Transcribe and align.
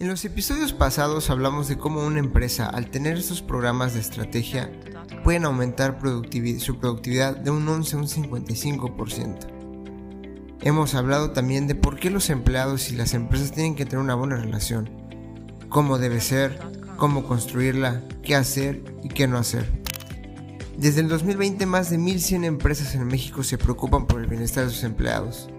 En 0.00 0.08
los 0.08 0.24
episodios 0.24 0.72
pasados 0.72 1.30
hablamos 1.30 1.68
de 1.68 1.78
cómo 1.78 2.04
una 2.04 2.18
empresa, 2.18 2.66
al 2.66 2.90
tener 2.90 3.16
estos 3.16 3.42
programas 3.42 3.94
de 3.94 4.00
estrategia, 4.00 4.68
pueden 5.22 5.44
aumentar 5.44 6.00
su 6.58 6.78
productividad 6.80 7.36
de 7.36 7.52
un 7.52 7.68
11 7.68 7.94
a 7.94 7.98
un 8.00 8.08
55%. 8.08 9.38
Hemos 10.62 10.96
hablado 10.96 11.30
también 11.30 11.68
de 11.68 11.76
por 11.76 12.00
qué 12.00 12.10
los 12.10 12.28
empleados 12.28 12.90
y 12.90 12.96
las 12.96 13.14
empresas 13.14 13.52
tienen 13.52 13.76
que 13.76 13.84
tener 13.84 14.00
una 14.00 14.16
buena 14.16 14.34
relación, 14.34 14.90
cómo 15.68 15.96
debe 15.98 16.20
ser, 16.20 16.58
cómo 16.96 17.22
construirla, 17.22 18.02
qué 18.24 18.34
hacer 18.34 18.82
y 19.04 19.08
qué 19.10 19.28
no 19.28 19.38
hacer. 19.38 19.80
Desde 20.76 21.02
el 21.02 21.08
2020 21.08 21.66
más 21.66 21.90
de 21.90 22.00
1.100 22.00 22.44
empresas 22.44 22.96
en 22.96 23.06
México 23.06 23.44
se 23.44 23.58
preocupan 23.58 24.08
por 24.08 24.20
el 24.20 24.26
bienestar 24.26 24.64
de 24.64 24.70
sus 24.70 24.82
empleados. 24.82 25.50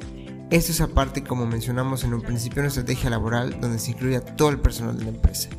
Esto 0.51 0.71
es 0.71 0.81
aparte, 0.81 1.23
como 1.23 1.47
mencionamos 1.47 2.03
en 2.03 2.13
un 2.13 2.21
principio, 2.21 2.61
una 2.61 2.67
estrategia 2.67 3.09
laboral 3.09 3.59
donde 3.59 3.79
se 3.79 3.91
incluye 3.91 4.17
a 4.17 4.21
todo 4.23 4.49
el 4.49 4.59
personal 4.59 4.95
de 4.95 5.05
la 5.05 5.09
empresa. 5.09 5.49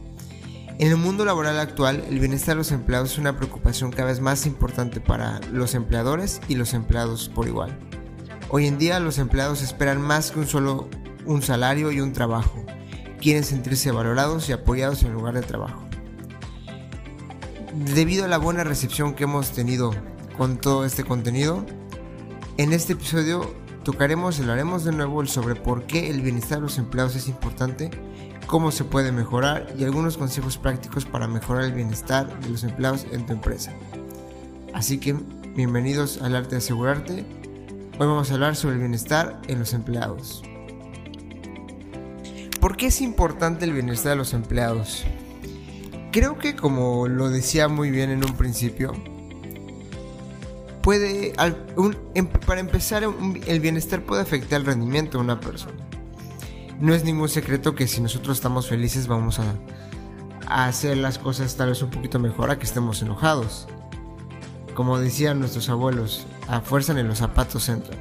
En 0.79 0.89
el 0.89 0.97
mundo 0.97 1.25
laboral 1.25 1.59
actual, 1.59 2.05
el 2.09 2.21
bienestar 2.21 2.55
de 2.55 2.59
los 2.59 2.71
empleados 2.71 3.13
es 3.13 3.19
una 3.19 3.37
preocupación 3.37 3.91
cada 3.91 4.11
vez 4.11 4.21
más 4.21 4.47
importante 4.47 5.01
para 5.01 5.41
los 5.53 5.75
empleadores 5.75 6.41
y 6.49 6.55
los 6.55 6.73
empleados 6.73 7.29
por 7.29 7.49
igual. 7.49 7.77
Hoy 8.49 8.67
en 8.67 8.79
día 8.79 9.01
los 9.01 9.19
empleados 9.19 9.61
esperan 9.63 10.01
más 10.01 10.31
que 10.31 10.39
un 10.39 10.47
solo 10.47 10.89
un 11.25 11.43
salario 11.43 11.91
y 11.91 12.01
un 12.01 12.13
trabajo. 12.13 12.65
Quieren 13.21 13.43
sentirse 13.43 13.91
valorados 13.91 14.49
y 14.49 14.53
apoyados 14.53 15.03
en 15.03 15.09
el 15.09 15.15
lugar 15.15 15.35
de 15.35 15.43
trabajo. 15.43 15.83
Debido 17.93 18.25
a 18.25 18.29
la 18.29 18.39
buena 18.39 18.63
recepción 18.63 19.15
que 19.15 19.25
hemos 19.25 19.51
tenido 19.51 19.93
con 20.37 20.59
todo 20.59 20.85
este 20.85 21.03
contenido, 21.03 21.67
en 22.57 22.73
este 22.73 22.93
episodio 22.93 23.53
tocaremos 23.87 24.41
hablaremos 24.41 24.83
de 24.83 24.91
nuevo 24.91 25.25
sobre 25.27 25.55
por 25.55 25.85
qué 25.85 26.11
el 26.11 26.21
bienestar 26.21 26.59
de 26.59 26.63
los 26.63 26.77
empleados 26.77 27.15
es 27.15 27.29
importante, 27.29 27.89
cómo 28.49 28.73
se 28.73 28.83
puede 28.83 29.13
mejorar 29.13 29.73
y 29.79 29.85
algunos 29.85 30.19
consejos 30.19 30.59
prácticos 30.59 31.05
para 31.05 31.29
mejorar 31.29 31.63
el 31.63 31.73
bienestar 31.73 32.37
de 32.41 32.49
los 32.49 32.65
empleados 32.65 33.07
en 33.13 33.25
tu 33.25 33.35
empresa. 33.35 33.73
Así 34.75 34.99
que 34.99 35.15
bienvenidos 35.55 36.21
al 36.21 36.35
arte 36.35 36.51
de 36.51 36.57
asegurarte. 36.57 37.25
Hoy 37.93 38.07
vamos 38.09 38.29
a 38.29 38.35
hablar 38.35 38.57
sobre 38.57 38.75
el 38.75 38.81
bienestar 38.81 39.41
en 39.47 39.61
los 39.61 39.73
empleados. 39.73 40.43
¿Por 42.61 42.77
qué 42.77 42.87
es 42.87 43.01
importante 43.01 43.67
el 43.67 43.73
bienestar 43.73 44.11
de 44.11 44.17
los 44.17 44.35
empleados? 44.35 45.05
Creo 46.11 46.39
que 46.39 46.57
como 46.57 47.07
lo 47.07 47.31
decía 47.31 47.69
muy 47.69 47.93
bien 47.93 48.11
en 48.11 48.25
un 48.25 48.37
principio, 48.37 48.95
puede, 50.87 51.33
em, 52.15 52.29
para 52.47 52.61
empezar, 52.61 53.03
el 53.03 53.59
bienestar 53.59 54.03
puede 54.03 54.23
afectar 54.23 54.61
el 54.61 54.67
rendimiento 54.67 55.19
de 55.19 55.25
una 55.25 55.41
persona. 55.41 55.75
No 56.79 56.95
es 56.95 57.03
ningún 57.03 57.29
secreto 57.29 57.75
que 57.75 57.89
si 57.89 58.01
nosotros 58.01 58.37
estamos 58.37 58.69
felices 58.69 59.09
vamos 59.09 59.41
a, 59.41 59.57
hacer 60.47 60.97
las 60.99 61.19
cosas 61.19 61.57
tal 61.57 61.71
vez 61.71 61.83
un 61.83 61.91
poquito 61.91 62.21
mejor 62.21 62.53
a 62.53 62.59
que 62.61 62.67
estemos 62.67 63.03
enojados. 63.03 63.67
Como 64.77 65.01
decían 65.01 65.41
nuestros 65.41 65.69
abuelos, 65.71 66.25
a 66.47 66.61
fuerza 66.61 66.93
en 66.93 67.09
los 67.09 67.19
zapatos 67.19 67.69
entran. 67.69 67.99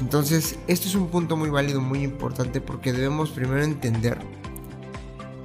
Entonces, 0.00 0.58
esto 0.66 0.88
es 0.88 0.96
un 0.96 1.06
punto 1.06 1.36
muy 1.36 1.50
válido, 1.50 1.80
muy 1.80 2.02
importante 2.02 2.60
porque 2.60 2.92
debemos 2.92 3.30
primero 3.30 3.62
entender 3.62 4.18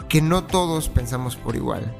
que 0.09 0.23
no 0.23 0.45
todos 0.45 0.89
pensamos 0.89 1.35
por 1.35 1.55
igual. 1.55 1.95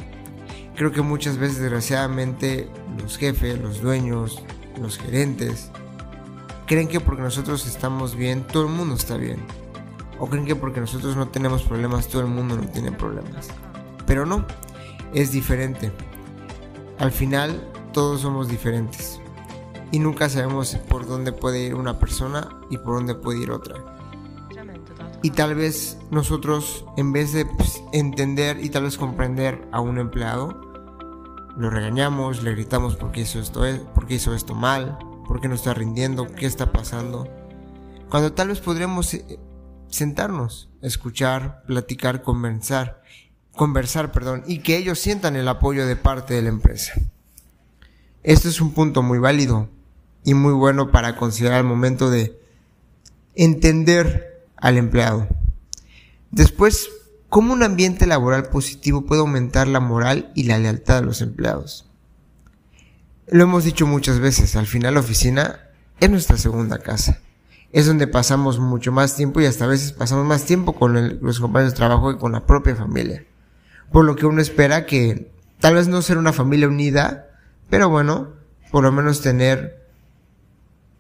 Creo 0.76 0.92
que 0.92 1.02
muchas 1.02 1.38
veces, 1.38 1.60
desgraciadamente, 1.60 2.68
los 3.00 3.18
jefes, 3.18 3.60
los 3.60 3.82
dueños, 3.82 4.42
los 4.82 4.98
gerentes, 4.98 5.70
creen 6.66 6.88
que 6.88 7.00
porque 7.00 7.22
nosotros 7.22 7.68
estamos 7.68 8.16
bien, 8.16 8.46
todo 8.48 8.64
el 8.64 8.74
mundo 8.74 8.96
está 8.96 9.18
bien. 9.18 9.38
O 10.20 10.28
creen 10.28 10.46
que 10.46 10.56
porque 10.56 10.80
nosotros 10.80 11.16
no 11.16 11.28
tenemos 11.28 11.64
problemas, 11.64 12.08
todo 12.08 12.22
el 12.22 12.28
mundo 12.28 12.56
no 12.56 12.68
tiene 12.70 12.92
problemas. 12.92 13.50
Pero 14.08 14.26
no, 14.26 14.46
es 15.14 15.32
diferente. 15.32 15.92
Al 16.98 17.12
final, 17.12 17.70
todos 17.92 18.22
somos 18.22 18.48
diferentes. 18.48 19.20
Y 19.92 20.00
nunca 20.00 20.28
sabemos 20.28 20.76
por 20.90 21.06
dónde 21.06 21.32
puede 21.34 21.68
ir 21.68 21.76
una 21.76 22.00
persona 22.00 22.50
y 22.72 22.78
por 22.78 22.96
dónde 22.96 23.14
puede 23.14 23.44
ir 23.44 23.52
otra. 23.52 23.76
Y 25.22 25.30
tal 25.30 25.56
vez 25.56 25.98
nosotros, 26.12 26.84
en 26.98 27.14
vez 27.14 27.32
de 27.32 27.46
pues, 27.46 27.82
entender 27.94 28.60
y 28.62 28.70
tal 28.70 28.84
vez 28.84 28.98
comprender 28.98 29.66
a 29.72 29.80
un 29.80 29.98
empleado, 29.98 30.73
lo 31.58 31.70
regañamos, 31.70 32.44
le 32.44 32.52
gritamos 32.52 32.96
porque 32.96 33.22
hizo 33.22 33.40
esto, 33.40 33.62
porque 33.94 34.16
hizo 34.16 34.34
esto 34.34 34.56
mal, 34.56 34.98
porque 35.28 35.48
no 35.48 35.56
está 35.56 35.74
rindiendo, 35.74 36.28
qué 36.28 36.46
está 36.46 36.72
pasando. 36.72 37.28
Cuando 38.10 38.34
tal 38.34 38.50
vez 38.50 38.60
podríamos 38.60 39.14
eh, 39.14 39.40
sentarnos, 39.90 40.70
escuchar, 40.82 41.64
platicar, 41.66 42.22
conversar, 42.24 43.02
conversar, 43.56 44.12
perdón, 44.12 44.44
y 44.48 44.60
que 44.60 44.78
ellos 44.78 45.00
sientan 45.00 45.36
el 45.36 45.48
apoyo 45.48 45.86
de 45.86 45.96
parte 45.96 46.34
de 46.34 46.42
la 46.42 46.50
empresa. 46.50 46.94
Esto 48.24 48.50
es 48.50 48.62
un 48.62 48.74
punto 48.74 49.04
muy 49.04 49.20
válido 49.20 49.70
y 50.24 50.34
muy 50.34 50.54
bueno 50.54 50.92
para 50.92 51.16
considerar 51.16 51.60
el 51.60 51.68
momento 51.68 52.10
de 52.10 52.40
entender 53.36 54.48
al 54.56 54.78
empleado. 54.78 55.28
Después, 56.32 56.90
¿cómo 57.34 57.54
un 57.54 57.64
ambiente 57.64 58.06
laboral 58.06 58.50
positivo 58.50 59.08
puede 59.08 59.22
aumentar 59.22 59.68
la 59.68 59.80
moral 59.80 60.32
y 60.36 60.44
la 60.44 60.60
lealtad 60.60 61.00
de 61.00 61.08
los 61.08 61.20
empleados? 61.20 61.90
Lo 63.26 63.46
hemos 63.46 63.64
dicho 63.64 63.88
muchas 63.88 64.20
veces, 64.20 64.56
al 64.56 64.68
final 64.68 64.94
la 64.94 65.00
oficina 65.00 65.60
es 66.00 66.12
nuestra 66.12 66.38
segunda 66.38 66.78
casa. 66.78 67.22
Es 67.72 67.88
donde 67.88 68.06
pasamos 68.06 68.60
mucho 68.60 68.92
más 68.92 69.16
tiempo 69.16 69.42
y 69.42 69.48
hasta 69.48 69.66
a 69.66 69.68
veces 69.68 69.94
pasamos 69.94 70.28
más 70.28 70.46
tiempo 70.46 70.74
con 70.74 71.18
los 71.24 71.40
compañeros 71.40 71.74
de 71.74 71.78
trabajo 71.78 72.12
que 72.12 72.20
con 72.20 72.34
la 72.34 72.46
propia 72.46 72.76
familia. 72.76 73.26
Por 73.92 74.06
lo 74.06 74.16
que 74.16 74.28
uno 74.28 74.40
espera 74.40 74.86
que 74.86 75.32
tal 75.60 75.74
vez 75.74 75.88
no 75.88 76.04
ser 76.04 76.20
una 76.20 76.34
familia 76.34 76.68
unida, 76.68 77.32
pero 77.68 77.90
bueno, 77.90 78.28
por 78.72 78.84
lo 78.84 78.92
menos 78.92 79.22
tener 79.22 79.88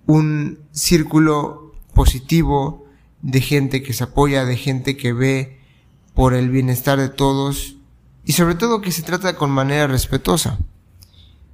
un 0.08 0.58
círculo 0.72 1.76
positivo, 1.94 2.88
de 3.22 3.40
gente 3.40 3.84
que 3.84 3.94
se 3.94 4.06
apoya, 4.06 4.46
de 4.46 4.58
gente 4.58 4.98
que 4.98 5.14
ve 5.14 5.63
por 6.14 6.34
el 6.34 6.50
bienestar 6.50 7.00
de 7.00 7.10
todos 7.10 7.76
y 8.26 8.34
sobre 8.34 8.56
todo 8.56 8.82
que 8.82 8.92
se 8.92 9.02
trata 9.02 9.36
con 9.36 9.52
manera 9.52 9.88
respetuosa. 9.88 10.60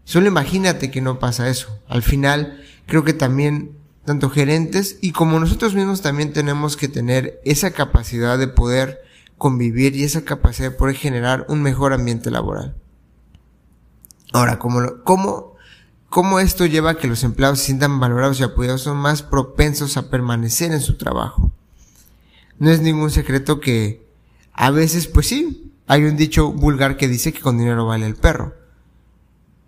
Solo 0.03 0.28
imagínate 0.28 0.92
que 0.92 1.02
no 1.02 1.20
pasa 1.20 1.50
eso. 1.50 1.80
Al 1.88 2.02
final, 2.02 2.64
creo 2.86 3.03
que 3.03 3.14
también 3.14 3.78
tanto 4.06 4.30
gerentes 4.30 4.98
y 5.02 5.12
como 5.12 5.40
nosotros 5.40 5.75
mismos 5.75 6.02
también 6.02 6.34
tenemos 6.34 6.78
que 6.78 6.88
tener 6.88 7.40
esa 7.46 7.72
capacidad 7.72 8.38
de 8.38 8.48
poder 8.48 9.02
convivir 9.38 9.96
y 9.96 10.03
esa 10.03 10.25
capacidad 10.25 10.72
de 10.72 10.78
poder 10.78 10.96
generar 10.96 11.46
un 11.48 11.62
mejor 11.62 11.94
ambiente 11.94 12.31
laboral. 12.31 12.75
Ahora, 14.34 14.59
¿cómo, 14.59 15.03
cómo, 15.03 15.56
cómo 16.09 16.40
esto 16.40 16.66
lleva 16.66 16.92
a 16.92 16.98
que 16.98 17.08
los 17.08 17.24
empleados 17.24 17.59
se 17.59 17.66
sientan 17.66 18.00
valorados 18.00 18.40
y 18.40 18.44
apoyados 18.44 18.81
son 18.81 18.98
más 18.98 19.22
propensos 19.22 19.96
a 19.98 20.09
permanecer 20.09 20.72
en 20.72 20.81
su 20.81 20.98
trabajo? 20.98 21.52
no 22.59 22.69
es 22.69 22.81
ningún 22.81 23.09
secreto 23.09 23.59
que 23.59 24.06
a 24.62 24.72
veces, 24.72 25.08
pues 25.08 25.30
sí, 25.30 25.72
hay 25.88 26.03
un 26.03 26.18
dicho 26.18 26.52
vulgar 26.52 26.97
que 26.97 27.08
dice 27.08 27.31
que 27.31 27.40
con 27.40 27.58
dinero 27.58 27.86
vale 27.86 28.06
el 28.06 28.18
perro. 28.18 28.56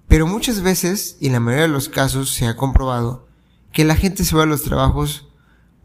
Pero 0.09 0.27
muchas 0.27 0.61
veces, 0.61 1.15
y 1.21 1.27
en 1.27 1.31
la 1.31 1.39
mayoría 1.39 1.67
de 1.67 1.73
los 1.73 1.87
casos, 1.87 2.31
se 2.31 2.45
ha 2.45 2.57
comprobado 2.57 3.25
que 3.71 3.85
la 3.85 3.95
gente 3.95 4.25
se 4.25 4.35
va 4.35 4.43
a 4.43 4.47
los 4.47 4.63
trabajos 4.63 5.29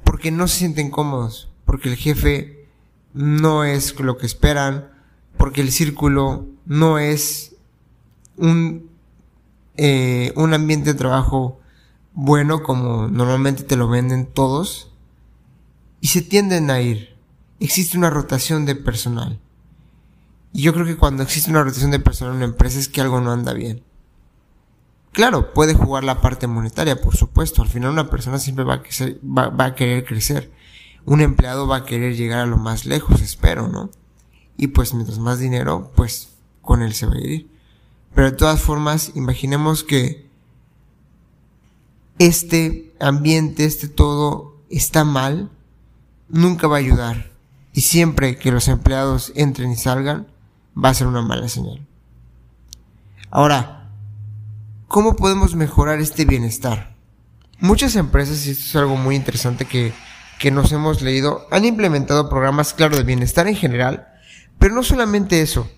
porque 0.03 0.33
no 0.33 0.49
se 0.49 0.59
sienten 0.59 0.91
cómodos, 0.91 1.49
porque 1.65 1.89
el 1.89 1.95
jefe 1.95 2.66
no 3.15 3.62
es 3.62 3.97
lo 4.00 4.19
que 4.19 4.27
esperan, 4.27 4.91
porque 5.37 5.61
el 5.61 5.71
círculo 5.71 6.47
no 6.65 6.99
es 6.99 7.55
un, 8.37 8.91
eh, 9.77 10.33
un 10.34 10.53
ambiente 10.53 10.95
de 10.95 10.99
trabajo 10.99 11.61
bueno 12.12 12.65
como 12.65 13.06
normalmente 13.06 13.62
te 13.62 13.77
lo 13.77 13.87
venden 13.87 14.27
todos 14.27 14.91
y 16.00 16.09
se 16.09 16.22
tienden 16.22 16.72
a 16.72 16.81
ir. 16.81 17.16
Existe 17.61 17.97
una 17.97 18.11
rotación 18.11 18.67
de 18.67 18.75
personal. 18.75 19.41
Y 20.53 20.63
yo 20.63 20.72
creo 20.72 20.86
que 20.86 20.97
cuando 20.97 21.22
existe 21.22 21.51
una 21.51 21.63
rotación 21.63 21.91
de 21.91 22.01
personal 22.01 22.33
en 22.33 22.36
una 22.39 22.47
empresa 22.47 22.78
es 22.78 22.89
que 22.89 23.01
algo 23.01 23.21
no 23.21 23.33
anda 23.33 23.53
bien. 23.53 23.83
Claro, 25.13 25.54
puede 25.54 25.75
jugar 25.75 26.04
la 26.04 26.21
parte 26.21 26.47
monetaria, 26.47 27.01
por 27.01 27.16
supuesto. 27.16 27.63
Al 27.63 27.69
final 27.69 27.91
una 27.91 28.10
persona 28.10 28.39
siempre 28.39 28.65
va 28.65 28.75
a, 28.75 28.83
querer, 28.83 29.19
va, 29.25 29.65
a 29.65 29.75
querer 29.75 30.04
crecer. 30.04 30.53
Un 31.07 31.22
empleado 31.22 31.66
va 31.66 31.77
a 31.77 31.84
querer 31.84 32.16
llegar 32.16 32.41
a 32.41 32.47
lo 32.47 32.59
más 32.59 32.84
lejos, 32.84 33.22
espero, 33.22 33.69
¿no? 33.69 33.91
Y 34.59 34.69
pues 34.69 34.92
mientras 34.92 35.19
más 35.19 35.39
dinero, 35.39 35.91
pues 35.95 36.36
con 36.60 36.83
él 36.83 36.92
se 36.92 37.07
va 37.07 37.15
a 37.15 37.21
ir. 37.21 37.48
Pero 38.15 38.31
de 38.31 38.36
todas 38.36 38.60
formas, 38.60 39.13
imaginemos 39.15 39.84
que 39.84 40.28
este 42.19 42.95
ambiente, 42.98 43.65
este 43.65 43.89
todo 43.89 44.57
está 44.69 45.04
mal 45.04 45.51
nunca 46.28 46.66
va 46.66 46.77
a 46.77 46.81
ayudar. 46.81 47.35
Y 47.77 47.83
siempre 47.83 48.37
que 48.37 48.51
los 48.51 48.67
empleados 48.67 49.31
entren 49.37 49.71
y 49.71 49.77
salgan, 49.77 50.27
va 50.77 50.89
a 50.89 50.95
ser 50.95 51.07
una 51.07 51.23
mala 51.23 51.49
señal. 51.49 51.87
Ahora, 53.31 53.93
¿cómo 54.89 55.15
podemos 55.15 55.55
mejorar 55.55 56.01
este 56.01 56.25
bienestar? 56.25 56.97
Muchas 57.61 57.95
empresas, 57.95 58.45
y 58.47 58.51
esto 58.51 58.65
es 58.65 58.75
algo 58.75 58.97
muy 58.97 59.15
interesante 59.15 59.65
que 59.65 59.93
que 60.39 60.51
nos 60.51 60.73
hemos 60.73 61.03
leído 61.03 61.47
han 61.51 61.65
implementado 61.65 62.28
programas, 62.28 62.75
claro, 62.75 62.97
de 62.97 63.05
bienestar 63.05 63.49
en 63.49 63.57
general, 63.57 64.09
pero 64.59 64.75
no 64.75 64.83
solamente 64.83 65.41
eso. 65.41 65.71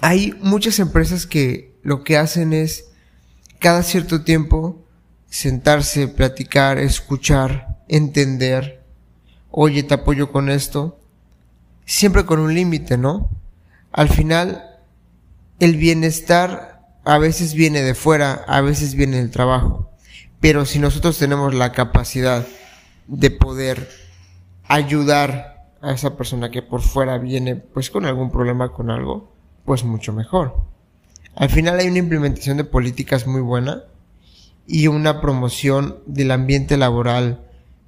Hay 0.00 0.34
muchas 0.40 0.78
empresas 0.78 1.26
que 1.26 1.78
lo 1.82 2.04
que 2.04 2.16
hacen 2.16 2.52
es 2.52 2.86
cada 3.58 3.82
cierto 3.82 4.22
tiempo 4.22 4.84
sentarse, 5.28 6.08
platicar, 6.08 6.78
escuchar, 6.78 7.82
entender, 7.88 8.79
oye, 9.50 9.82
te 9.82 9.94
apoyo 9.94 10.30
con 10.32 10.50
esto, 10.50 10.98
siempre 11.84 12.24
con 12.24 12.40
un 12.40 12.54
límite, 12.54 12.96
¿no? 12.96 13.30
Al 13.92 14.08
final, 14.08 14.78
el 15.58 15.76
bienestar 15.76 16.86
a 17.04 17.18
veces 17.18 17.54
viene 17.54 17.82
de 17.82 17.94
fuera, 17.94 18.44
a 18.46 18.60
veces 18.60 18.94
viene 18.94 19.18
del 19.18 19.30
trabajo, 19.30 19.90
pero 20.40 20.64
si 20.64 20.78
nosotros 20.78 21.18
tenemos 21.18 21.54
la 21.54 21.72
capacidad 21.72 22.46
de 23.06 23.30
poder 23.30 23.88
ayudar 24.64 25.66
a 25.82 25.92
esa 25.92 26.16
persona 26.16 26.50
que 26.50 26.62
por 26.62 26.82
fuera 26.82 27.18
viene 27.18 27.56
pues 27.56 27.90
con 27.90 28.04
algún 28.04 28.30
problema 28.30 28.72
con 28.72 28.90
algo, 28.90 29.32
pues 29.64 29.84
mucho 29.84 30.12
mejor. 30.12 30.56
Al 31.34 31.48
final 31.48 31.78
hay 31.78 31.88
una 31.88 31.98
implementación 31.98 32.56
de 32.56 32.64
políticas 32.64 33.26
muy 33.26 33.40
buena 33.40 33.84
y 34.66 34.86
una 34.86 35.20
promoción 35.20 35.98
del 36.06 36.30
ambiente 36.30 36.76
laboral 36.76 37.40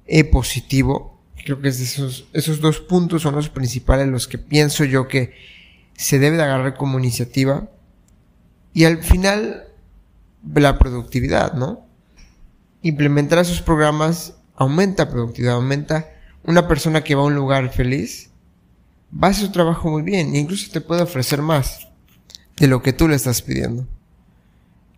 e 0.05 0.23
positivo. 0.23 1.12
Creo 1.43 1.59
que 1.59 1.69
esos, 1.69 2.27
esos 2.33 2.61
dos 2.61 2.79
puntos 2.79 3.21
son 3.21 3.35
los 3.35 3.49
principales, 3.49 4.07
los 4.07 4.27
que 4.27 4.37
pienso 4.37 4.85
yo 4.85 5.07
que 5.07 5.33
se 5.95 6.19
debe 6.19 6.37
de 6.37 6.43
agarrar 6.43 6.75
como 6.75 6.99
iniciativa. 6.99 7.69
Y 8.73 8.85
al 8.85 9.03
final, 9.03 9.67
la 10.53 10.77
productividad, 10.79 11.53
¿no? 11.53 11.85
Implementar 12.81 13.39
esos 13.39 13.61
programas 13.61 14.35
aumenta 14.55 15.09
productividad, 15.09 15.55
aumenta 15.55 16.09
una 16.43 16.67
persona 16.67 17.03
que 17.03 17.15
va 17.15 17.21
a 17.21 17.25
un 17.25 17.35
lugar 17.35 17.71
feliz, 17.71 18.29
va 19.11 19.27
a 19.27 19.31
hacer 19.31 19.47
su 19.47 19.51
trabajo 19.51 19.89
muy 19.89 20.01
bien 20.01 20.35
incluso 20.35 20.71
te 20.71 20.81
puede 20.81 21.01
ofrecer 21.01 21.41
más 21.41 21.87
de 22.57 22.67
lo 22.67 22.81
que 22.81 22.93
tú 22.93 23.07
le 23.07 23.15
estás 23.15 23.41
pidiendo. 23.41 23.87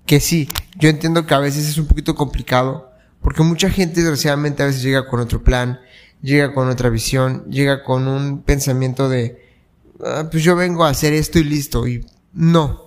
Que 0.06 0.20
sí, 0.20 0.50
yo 0.78 0.90
entiendo 0.90 1.26
que 1.26 1.34
a 1.34 1.40
veces 1.40 1.68
es 1.68 1.78
un 1.78 1.88
poquito 1.88 2.16
complicado, 2.16 2.92
porque 3.22 3.44
mucha 3.44 3.70
gente 3.70 4.02
desgraciadamente 4.02 4.62
a 4.62 4.68
veces 4.68 4.84
llega 4.84 5.08
con 5.08 5.20
otro 5.20 5.44
plan, 5.44 5.80
llega 6.22 6.54
con 6.54 6.70
otra 6.70 6.90
visión, 6.90 7.46
llega 7.50 7.84
con 7.84 8.08
un 8.08 8.42
pensamiento 8.42 9.10
de, 9.10 9.42
ah, 10.04 10.28
pues 10.32 10.44
yo 10.44 10.56
vengo 10.56 10.84
a 10.84 10.90
hacer 10.90 11.14
esto 11.14 11.40
y 11.40 11.44
listo, 11.44 11.88
y 11.88 12.06
no. 12.34 12.86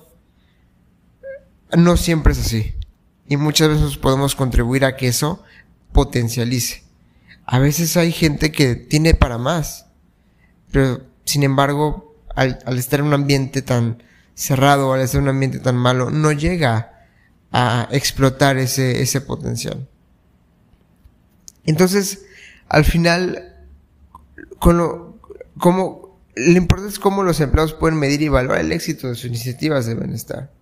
No 1.77 1.97
siempre 1.97 2.33
es 2.33 2.41
así. 2.41 2.75
Y 3.29 3.37
muchas 3.37 3.69
veces 3.69 3.97
podemos 3.99 4.35
contribuir 4.35 4.85
a 4.85 4.97
que 4.97 5.09
eso 5.09 5.43
potencialice. 5.93 6.83
A 7.45 7.59
veces 7.59 7.97
hay 7.97 8.13
gente 8.13 8.53
que 8.53 8.75
tiene 8.75 9.15
para 9.15 9.39
más, 9.39 9.87
pero 10.71 11.03
sin 11.25 11.43
embargo, 11.43 12.15
al, 12.35 12.59
estar 12.79 13.01
en 13.01 13.07
un 13.07 13.15
ambiente 13.15 13.63
tan 13.63 14.03
cerrado, 14.35 14.93
al 14.93 15.01
estar 15.01 15.19
en 15.19 15.25
un 15.25 15.31
ambiente 15.31 15.59
tan 15.59 15.77
malo, 15.77 16.11
no 16.11 16.33
llega 16.33 17.07
a 17.53 17.89
explotar 17.91 18.59
ese, 18.59 19.03
ese 19.03 19.21
potencial. 19.21 19.89
Entonces, 21.65 22.25
al 22.69 22.85
final, 22.85 23.55
lo, 24.63 25.19
como, 25.59 26.21
lo 26.35 26.57
importante 26.57 26.93
es 26.93 26.99
cómo 26.99 27.23
los 27.23 27.41
empleados 27.41 27.75
pueden 27.75 27.99
medir 27.99 28.23
y 28.23 28.27
evaluar 28.27 28.61
el 28.61 28.73
éxito 28.73 29.09
de 29.09 29.15
sus 29.15 29.27
iniciativas 29.27 29.87
de 29.87 29.95
bienestar. 29.95 30.53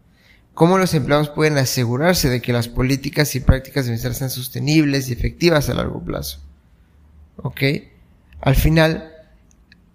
Cómo 0.55 0.79
los 0.79 0.95
empleados 0.95 1.29
pueden 1.29 1.59
asegurarse 1.59 2.31
de 2.31 2.41
que 2.41 2.53
las 2.53 2.69
políticas 2.69 3.35
y 3.35 3.41
prácticas 3.41 3.85
de 3.85 3.91
bienestar 3.91 4.15
sean 4.15 4.31
sostenibles 4.31 5.09
y 5.09 5.13
efectivas 5.13 5.69
a 5.69 5.75
largo 5.75 6.03
plazo. 6.03 6.41
¿Ok? 7.37 7.61
Al 8.41 8.55
final, 8.55 9.13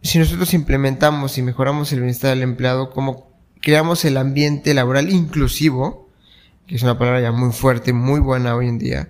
si 0.03 0.19
nosotros 0.19 0.53
implementamos 0.53 1.37
y 1.37 1.41
mejoramos 1.41 1.91
el 1.93 1.99
bienestar 1.99 2.31
del 2.31 2.43
empleado, 2.43 2.91
cómo 2.91 3.31
creamos 3.61 4.05
el 4.05 4.17
ambiente 4.17 4.73
laboral 4.73 5.09
inclusivo, 5.09 6.09
que 6.67 6.75
es 6.75 6.83
una 6.83 6.97
palabra 6.97 7.21
ya 7.21 7.31
muy 7.31 7.51
fuerte, 7.51 7.93
muy 7.93 8.19
buena 8.19 8.55
hoy 8.55 8.67
en 8.67 8.77
día, 8.77 9.09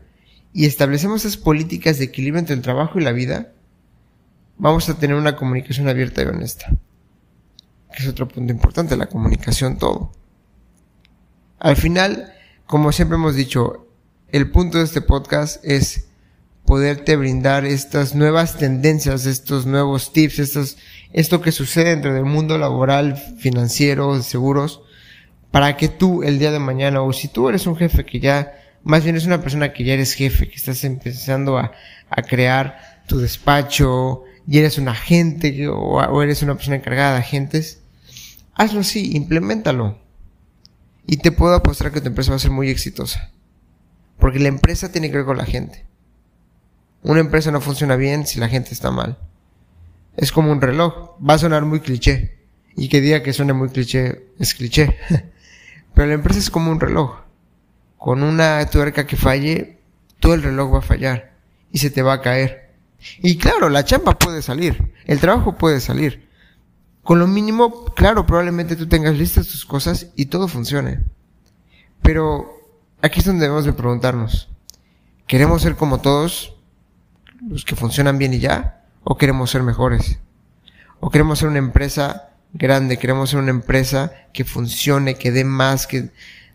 y 0.53 0.65
establecemos 0.65 1.25
esas 1.25 1.37
políticas 1.37 1.97
de 1.97 2.05
equilibrio 2.05 2.39
entre 2.39 2.55
el 2.55 2.61
trabajo 2.61 2.99
y 2.99 3.03
la 3.03 3.11
vida, 3.11 3.53
vamos 4.57 4.89
a 4.89 4.97
tener 4.97 5.15
una 5.15 5.35
comunicación 5.35 5.87
abierta 5.87 6.21
y 6.21 6.25
honesta. 6.25 6.69
Que 7.93 8.03
es 8.03 8.07
otro 8.07 8.27
punto 8.27 8.51
importante, 8.51 8.95
la 8.97 9.07
comunicación 9.07 9.77
todo. 9.77 10.11
Al 11.59 11.75
final, 11.75 12.33
como 12.65 12.91
siempre 12.91 13.15
hemos 13.15 13.35
dicho, 13.35 13.87
el 14.29 14.49
punto 14.49 14.77
de 14.77 14.85
este 14.85 15.01
podcast 15.01 15.63
es 15.63 16.07
poderte 16.65 17.15
brindar 17.15 17.65
estas 17.65 18.15
nuevas 18.15 18.57
tendencias, 18.57 19.25
estos 19.25 19.65
nuevos 19.65 20.13
tips, 20.13 20.77
esto 21.11 21.41
que 21.41 21.51
sucede 21.51 21.89
dentro 21.89 22.13
del 22.13 22.25
mundo 22.25 22.57
laboral, 22.57 23.17
financiero, 23.17 24.15
de 24.15 24.23
seguros, 24.23 24.81
para 25.51 25.75
que 25.75 25.89
tú 25.89 26.23
el 26.23 26.39
día 26.39 26.51
de 26.51 26.59
mañana, 26.59 27.01
o 27.01 27.11
si 27.13 27.27
tú 27.27 27.49
eres 27.49 27.67
un 27.67 27.75
jefe 27.75 28.05
que 28.05 28.19
ya, 28.19 28.60
más 28.83 29.03
bien 29.03 29.15
es 29.15 29.25
una 29.25 29.41
persona 29.41 29.73
que 29.73 29.83
ya 29.83 29.93
eres 29.93 30.13
jefe, 30.13 30.49
que 30.49 30.55
estás 30.55 30.83
empezando 30.83 31.57
a, 31.57 31.71
a 32.09 32.21
crear 32.23 33.03
tu 33.07 33.19
despacho, 33.19 34.23
y 34.47 34.59
eres 34.59 34.77
un 34.77 34.87
agente, 34.87 35.67
o, 35.69 36.21
eres 36.21 36.41
una 36.41 36.55
persona 36.55 36.77
encargada 36.77 37.13
de 37.13 37.19
agentes, 37.19 37.81
hazlo 38.53 38.81
así, 38.81 39.15
implementalo. 39.15 39.99
Y 41.07 41.17
te 41.17 41.31
puedo 41.31 41.55
apostar 41.55 41.91
que 41.91 42.01
tu 42.01 42.07
empresa 42.07 42.31
va 42.31 42.37
a 42.37 42.39
ser 42.39 42.51
muy 42.51 42.69
exitosa. 42.69 43.31
Porque 44.19 44.39
la 44.39 44.49
empresa 44.49 44.91
tiene 44.91 45.09
que 45.09 45.17
ver 45.17 45.25
con 45.25 45.37
la 45.37 45.45
gente. 45.45 45.85
Una 47.01 47.21
empresa 47.21 47.51
no 47.51 47.59
funciona 47.59 47.95
bien 47.95 48.27
si 48.27 48.39
la 48.39 48.49
gente 48.49 48.73
está 48.73 48.91
mal. 48.91 49.17
Es 50.15 50.31
como 50.31 50.51
un 50.51 50.61
reloj. 50.61 51.17
Va 51.27 51.35
a 51.35 51.39
sonar 51.39 51.65
muy 51.65 51.79
cliché. 51.79 52.37
Y 52.75 52.87
que 52.87 53.01
diga 53.01 53.23
que 53.23 53.33
suene 53.33 53.53
muy 53.53 53.69
cliché 53.69 54.27
es 54.37 54.53
cliché. 54.53 54.95
Pero 55.95 56.07
la 56.07 56.13
empresa 56.13 56.39
es 56.39 56.51
como 56.51 56.71
un 56.71 56.79
reloj. 56.79 57.20
Con 58.01 58.23
una 58.23 58.65
tuerca 58.65 59.05
que 59.05 59.15
falle, 59.15 59.77
todo 60.19 60.33
el 60.33 60.41
reloj 60.41 60.73
va 60.73 60.79
a 60.79 60.81
fallar. 60.81 61.35
Y 61.71 61.77
se 61.77 61.91
te 61.91 62.01
va 62.01 62.13
a 62.13 62.21
caer. 62.21 62.71
Y 63.19 63.37
claro, 63.37 63.69
la 63.69 63.85
chamba 63.85 64.17
puede 64.17 64.41
salir. 64.41 64.91
El 65.05 65.19
trabajo 65.19 65.55
puede 65.55 65.79
salir. 65.79 66.27
Con 67.03 67.19
lo 67.19 67.27
mínimo, 67.27 67.85
claro, 67.93 68.25
probablemente 68.25 68.75
tú 68.75 68.87
tengas 68.87 69.15
listas 69.15 69.47
tus 69.47 69.65
cosas 69.65 70.07
y 70.15 70.25
todo 70.25 70.47
funcione. 70.47 71.03
Pero 72.01 72.59
aquí 73.03 73.19
es 73.19 73.25
donde 73.27 73.43
debemos 73.43 73.65
de 73.65 73.73
preguntarnos. 73.73 74.49
¿Queremos 75.27 75.61
ser 75.61 75.75
como 75.75 76.01
todos? 76.01 76.55
los 77.47 77.65
que 77.65 77.75
funcionan 77.75 78.17
bien 78.17 78.33
y 78.33 78.39
ya, 78.39 78.83
o 79.03 79.17
queremos 79.17 79.49
ser 79.49 79.63
mejores, 79.63 80.19
o 80.99 81.09
queremos 81.09 81.39
ser 81.39 81.49
una 81.49 81.57
empresa 81.57 82.29
grande, 82.53 82.97
queremos 82.97 83.31
ser 83.31 83.39
una 83.39 83.51
empresa 83.51 84.11
que 84.33 84.45
funcione, 84.45 85.15
que 85.15 85.31
dé 85.31 85.43
más, 85.43 85.87
que 85.87 86.11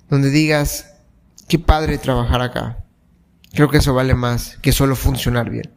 donde 0.08 0.30
digas, 0.30 0.94
qué 1.48 1.58
padre 1.58 1.98
trabajar 1.98 2.42
acá. 2.42 2.84
Creo 3.52 3.70
que 3.70 3.78
eso 3.78 3.94
vale 3.94 4.14
más 4.14 4.58
que 4.58 4.72
solo 4.72 4.96
funcionar 4.96 5.50
bien. 5.50 5.72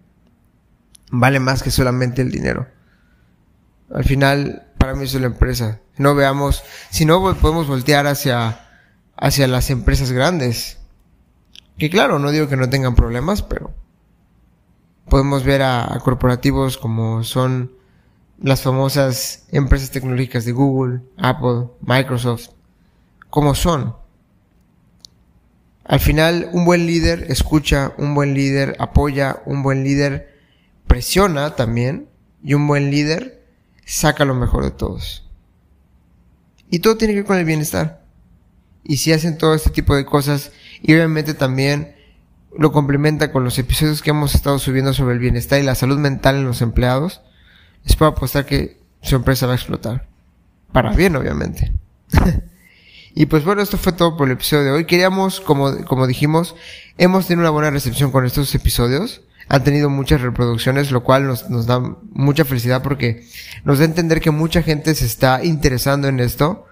Vale 1.12 1.40
más 1.40 1.64
que 1.64 1.72
solamente 1.72 2.22
el 2.22 2.32
dinero. 2.32 2.68
Al 3.94 4.04
final, 4.04 4.68
para 4.78 4.94
mí 4.94 5.06
eso 5.06 5.18
es 5.18 5.22
la 5.22 5.28
empresa. 5.28 5.80
No 5.98 6.16
veamos, 6.16 6.64
si 6.90 7.06
no 7.06 7.22
podemos 7.36 7.68
voltear 7.68 8.08
hacia, 8.08 8.68
hacia 9.16 9.48
las 9.48 9.70
empresas 9.70 10.12
grandes. 10.12 10.78
Que 11.78 11.90
claro, 11.90 12.20
no 12.20 12.32
digo 12.32 12.48
que 12.48 12.58
no 12.58 12.70
tengan 12.70 12.96
problemas, 12.96 13.42
pero 13.42 13.74
podemos 15.10 15.44
ver 15.44 15.64
a, 15.64 16.00
corporativos 16.04 16.78
como 16.78 17.24
son 17.24 17.72
las 18.42 18.62
famosas 18.62 19.48
empresas 19.52 19.92
tecnológicas 19.92 20.46
de 20.46 20.52
Google, 20.52 21.02
Apple, 21.18 21.70
Microsoft, 21.82 22.50
como 23.30 23.56
son. 23.56 23.96
Al 25.90 26.00
final, 26.00 26.50
un 26.54 26.66
buen 26.66 26.86
líder 26.86 27.26
escucha, 27.30 27.94
un 27.98 28.14
buen 28.14 28.36
líder 28.36 28.76
apoya, 28.78 29.42
un 29.48 29.64
buen 29.64 29.84
líder 29.84 30.38
presiona 30.86 31.56
también, 31.56 32.08
y 32.44 32.54
un 32.54 32.68
buen 32.68 32.92
líder 32.92 33.44
saca 33.86 34.24
lo 34.24 34.36
mejor 34.36 34.64
de 34.64 34.70
todos. 34.70 35.28
Y 36.70 36.78
todo 36.78 36.96
tiene 36.96 37.16
que 37.16 37.22
ver 37.22 37.26
con 37.26 37.40
el 37.40 37.46
bienestar. 37.46 38.04
Y 38.84 38.98
si 38.98 39.14
hacen 39.14 39.40
todo 39.40 39.56
este 39.56 39.72
tipo 39.72 39.96
de 39.96 40.06
cosas, 40.06 40.52
y 40.80 40.94
obviamente 40.94 41.34
también 41.34 41.96
lo 42.56 42.72
complementa 42.72 43.32
con 43.32 43.44
los 43.44 43.58
episodios 43.58 44.04
que 44.04 44.12
hemos 44.12 44.36
estado 44.36 44.60
subiendo 44.60 44.94
sobre 44.94 45.16
el 45.16 45.20
bienestar 45.20 45.60
y 45.60 45.64
la 45.64 45.74
salud 45.74 45.98
mental 45.98 46.36
en 46.36 46.46
los 46.46 46.62
empleados, 46.62 47.22
les 47.84 47.96
puedo 47.96 48.12
apostar 48.12 48.46
que 48.46 48.80
su 49.02 49.16
empresa 49.16 49.48
va 49.48 49.54
a 49.54 49.56
explotar. 49.56 50.08
Para 50.72 50.94
bien, 50.94 51.16
obviamente. 51.16 51.74
y 53.16 53.26
pues 53.26 53.44
bueno, 53.44 53.62
esto 53.62 53.78
fue 53.78 53.94
todo 53.94 54.16
por 54.18 54.28
el 54.28 54.34
episodio 54.34 54.66
de 54.66 54.72
hoy. 54.72 54.86
Queríamos, 54.86 55.42
como, 55.42 55.84
como 55.86 56.08
dijimos, 56.08 56.56
hemos 56.98 57.28
tenido 57.28 57.42
una 57.42 57.50
buena 57.50 57.72
recepción 57.72 58.12
con 58.12 58.26
estos 58.26 58.54
episodios. 58.56 59.22
Han 59.48 59.64
tenido 59.64 59.90
muchas 59.90 60.22
reproducciones, 60.22 60.92
lo 60.92 61.04
cual 61.04 61.26
nos, 61.26 61.50
nos 61.50 61.66
da 61.66 61.80
mucha 62.12 62.46
felicidad 62.46 62.84
porque 62.84 63.26
nos 63.64 63.80
da 63.80 63.86
a 63.86 63.88
entender 63.88 64.22
que 64.22 64.32
mucha 64.32 64.62
gente 64.62 64.94
se 64.94 65.06
está 65.06 65.44
interesando 65.44 66.08
en 66.08 66.20
esto. 66.20 66.68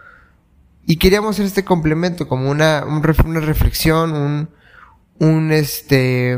Y 0.86 0.98
queríamos 0.98 1.36
hacer 1.36 1.46
este 1.46 1.65
complemento 1.65 2.27
como 2.27 2.50
una, 2.50 2.86
una 2.86 3.39
reflexión, 3.39 4.13
un, 4.13 4.50
un 5.20 5.51
este 5.51 6.38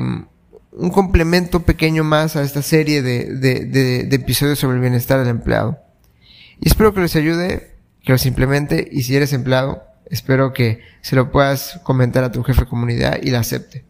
un 0.72 0.91
complemento 0.91 1.63
pequeño 1.63 2.03
más 2.03 2.36
a 2.36 2.44
esta 2.44 2.62
serie 2.62 3.01
de, 3.01 3.25
de, 3.36 3.65
de, 3.65 4.15
episodios 4.15 4.60
sobre 4.60 4.75
el 4.75 4.82
bienestar 4.82 5.20
del 5.20 5.27
empleado. 5.27 5.79
Y 6.62 6.70
espero 6.70 6.94
que 6.94 7.01
les 7.01 7.15
ayude, 7.15 7.75
que 8.01 8.13
los 8.13 8.25
implemente 8.25 8.88
y 8.89 9.03
si 9.03 9.15
eres 9.15 9.34
empleado, 9.34 9.88
espero 10.10 10.54
que 10.54 10.82
se 11.01 11.16
lo 11.16 11.32
puedas 11.32 11.80
comentar 11.84 12.24
a 12.24 12.32
tu 12.32 12.44
jefe 12.44 12.62
de 12.62 12.68
comunidad 12.68 13.20
y 13.22 13.32
la 13.32 13.39
acepte. 13.39 13.86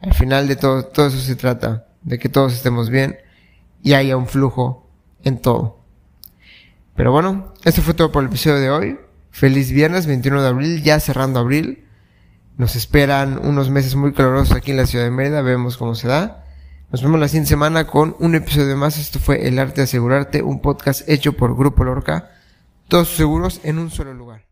Al 0.00 0.14
final 0.14 0.48
de 0.48 0.56
todo, 0.56 0.84
todo 0.84 1.06
eso 1.06 1.18
se 1.18 1.36
trata, 1.36 1.86
de 2.02 2.18
que 2.18 2.28
todos 2.28 2.52
estemos 2.52 2.90
bien 2.90 3.16
y 3.82 3.94
haya 3.94 4.16
un 4.16 4.26
flujo 4.26 4.90
en 5.22 5.40
todo. 5.40 5.80
Pero 6.94 7.10
bueno, 7.10 7.54
esto 7.64 7.82
fue 7.82 7.94
todo 7.94 8.12
por 8.12 8.22
el 8.22 8.28
episodio 8.28 8.60
de 8.60 8.70
hoy. 8.70 8.98
Feliz 9.30 9.72
viernes 9.72 10.06
21 10.06 10.42
de 10.42 10.48
abril, 10.48 10.82
ya 10.82 11.00
cerrando 11.00 11.40
abril. 11.40 11.84
Nos 12.56 12.76
esperan 12.76 13.40
unos 13.44 13.68
meses 13.68 13.96
muy 13.96 14.12
calurosos 14.12 14.54
aquí 14.54 14.70
en 14.70 14.76
la 14.76 14.86
ciudad 14.86 15.04
de 15.04 15.10
Mérida, 15.10 15.42
vemos 15.42 15.76
cómo 15.76 15.94
se 15.96 16.06
da. 16.06 16.44
Nos 16.92 17.02
vemos 17.02 17.18
la 17.18 17.26
siguiente 17.26 17.48
semana 17.48 17.88
con 17.88 18.14
un 18.20 18.36
episodio 18.36 18.76
más. 18.76 18.96
Esto 18.98 19.18
fue 19.18 19.48
El 19.48 19.58
Arte 19.58 19.80
de 19.80 19.82
Asegurarte, 19.82 20.42
un 20.42 20.60
podcast 20.60 21.08
hecho 21.08 21.32
por 21.32 21.56
Grupo 21.56 21.82
Lorca. 21.82 22.30
Todos 22.86 23.08
seguros 23.08 23.60
en 23.64 23.78
un 23.78 23.90
solo 23.90 24.14
lugar. 24.14 24.43